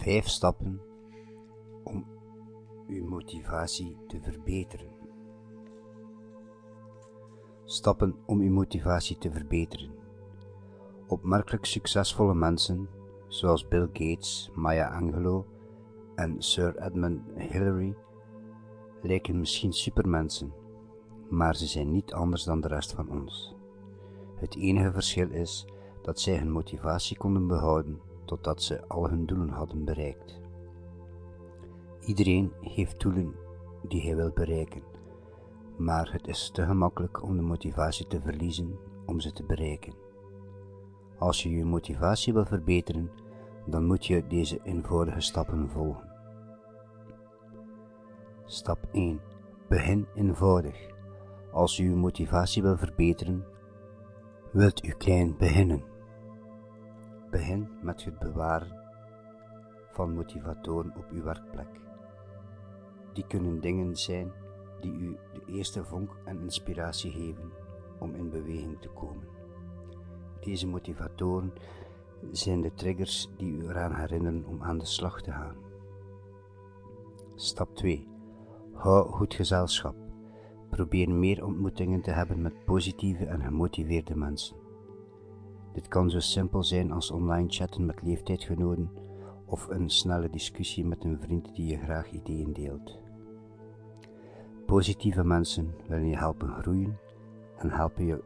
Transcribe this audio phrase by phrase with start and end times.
[0.00, 0.80] Vijf stappen
[1.84, 2.06] om
[2.86, 4.90] uw motivatie te verbeteren.
[7.64, 9.90] Stappen om uw motivatie te verbeteren.
[11.06, 12.88] Opmerkelijk succesvolle mensen,
[13.28, 15.44] zoals Bill Gates, Maya Angelou
[16.14, 17.94] en Sir Edmund Hillary,
[19.02, 20.52] lijken misschien supermensen,
[21.28, 23.54] maar ze zijn niet anders dan de rest van ons.
[24.34, 25.66] Het enige verschil is
[26.02, 30.40] dat zij hun motivatie konden behouden totdat ze al hun doelen hadden bereikt.
[32.00, 33.34] Iedereen heeft doelen
[33.82, 34.82] die hij wil bereiken,
[35.76, 39.94] maar het is te gemakkelijk om de motivatie te verliezen om ze te bereiken.
[41.18, 43.10] Als je je motivatie wil verbeteren,
[43.66, 46.08] dan moet je deze eenvoudige stappen volgen.
[48.44, 49.20] Stap 1.
[49.68, 50.88] Begin eenvoudig.
[51.52, 53.44] Als u uw motivatie wil verbeteren,
[54.52, 55.89] wilt u klein beginnen.
[57.30, 58.78] Begin met het bewaren
[59.90, 61.80] van motivatoren op uw werkplek.
[63.12, 64.32] Die kunnen dingen zijn
[64.80, 67.52] die u de eerste vonk en inspiratie geven
[67.98, 69.28] om in beweging te komen.
[70.40, 71.52] Deze motivatoren
[72.30, 75.56] zijn de triggers die u eraan herinneren om aan de slag te gaan.
[77.34, 78.08] Stap 2.
[78.72, 79.94] Hou goed gezelschap.
[80.70, 84.59] Probeer meer ontmoetingen te hebben met positieve en gemotiveerde mensen.
[85.72, 88.90] Dit kan zo simpel zijn als online chatten met leeftijdgenoten
[89.46, 92.98] of een snelle discussie met een vriend die je graag ideeën deelt.
[94.66, 96.98] Positieve mensen willen je helpen groeien
[97.58, 98.22] en helpen je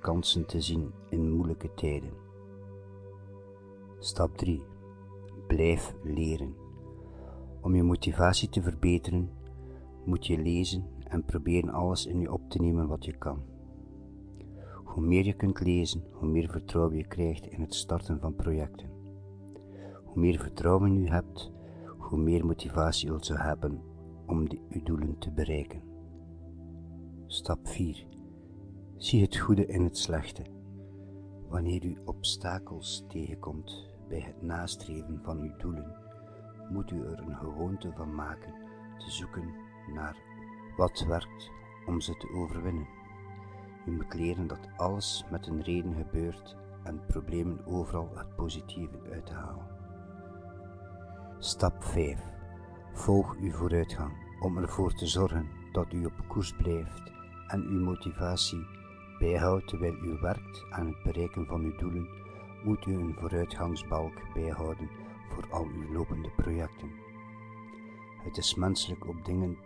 [0.00, 2.12] kansen te zien in moeilijke tijden.
[3.98, 4.62] Stap 3.
[5.46, 6.54] Blijf leren.
[7.60, 9.30] Om je motivatie te verbeteren,
[10.04, 13.42] moet je lezen en proberen alles in je op te nemen wat je kan.
[14.98, 18.90] Hoe meer je kunt lezen, hoe meer vertrouwen je krijgt in het starten van projecten.
[20.04, 21.52] Hoe meer vertrouwen je hebt,
[21.98, 23.82] hoe meer motivatie je zult hebben
[24.26, 25.82] om uw doelen te bereiken.
[27.26, 28.06] Stap 4.
[28.96, 30.42] Zie het goede in het slechte.
[31.48, 35.96] Wanneer u obstakels tegenkomt bij het nastreven van uw doelen,
[36.70, 38.54] moet u er een gewoonte van maken
[38.98, 39.54] te zoeken
[39.94, 40.16] naar
[40.76, 41.50] wat werkt
[41.86, 42.97] om ze te overwinnen.
[43.88, 49.26] U moet leren dat alles met een reden gebeurt en problemen overal het positieve uit
[49.26, 49.66] te halen.
[51.38, 52.20] Stap 5.
[52.92, 57.12] Volg uw vooruitgang om ervoor te zorgen dat u op koers blijft
[57.46, 58.66] en uw motivatie
[59.18, 62.08] bijhoudt terwijl u werkt aan het bereiken van uw doelen,
[62.64, 64.90] moet u een vooruitgangsbalk bijhouden
[65.28, 66.90] voor al uw lopende projecten.
[68.22, 69.58] Het is menselijk op dingen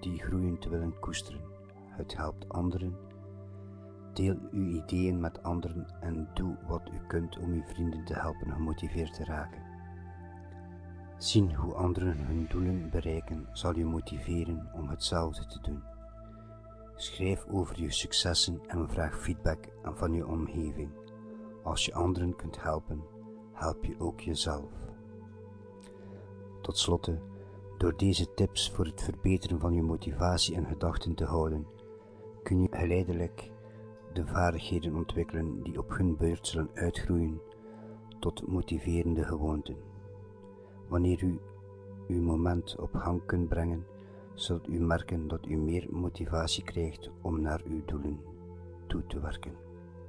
[0.00, 1.44] die groeien te willen koesteren.
[1.86, 3.09] Het helpt anderen.
[4.20, 8.52] Deel uw ideeën met anderen en doe wat u kunt om uw vrienden te helpen
[8.52, 9.62] gemotiveerd te raken.
[11.18, 15.82] Zien hoe anderen hun doelen bereiken zal je motiveren om hetzelfde te doen.
[16.94, 20.90] Schrijf over je successen en vraag feedback van je omgeving.
[21.62, 23.02] Als je anderen kunt helpen,
[23.52, 24.72] help je ook jezelf.
[26.62, 27.20] Tot slotte,
[27.78, 31.66] door deze tips voor het verbeteren van je motivatie en gedachten te houden,
[32.42, 33.50] kun je geleidelijk
[34.12, 37.40] de vaardigheden ontwikkelen die op hun beurt zullen uitgroeien
[38.18, 39.76] tot motiverende gewoonten.
[40.88, 41.38] Wanneer u
[42.08, 43.86] uw moment op gang kunt brengen,
[44.34, 48.20] zult u merken dat u meer motivatie krijgt om naar uw doelen
[48.86, 49.69] toe te werken.